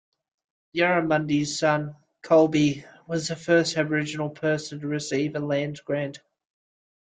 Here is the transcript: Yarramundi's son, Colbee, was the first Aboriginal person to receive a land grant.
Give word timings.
Yarramundi's 0.75 1.59
son, 1.59 1.95
Colbee, 2.23 2.83
was 3.07 3.27
the 3.27 3.35
first 3.35 3.77
Aboriginal 3.77 4.31
person 4.31 4.79
to 4.79 4.87
receive 4.87 5.35
a 5.35 5.39
land 5.39 5.79
grant. 5.85 6.17